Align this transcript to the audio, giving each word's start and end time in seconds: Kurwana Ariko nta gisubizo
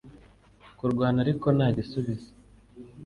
Kurwana 0.77 1.17
Ariko 1.25 1.47
nta 1.57 1.67
gisubizo 1.77 2.29